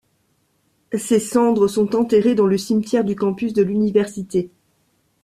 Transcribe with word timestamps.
Ses 0.97 1.19
cendres 1.19 1.67
sont 1.67 1.95
enterrées 1.95 2.33
dans 2.33 2.47
le 2.47 2.57
cimetière 2.57 3.03
du 3.03 3.15
Campus 3.15 3.53
de 3.53 3.61
l'Université. 3.61 4.49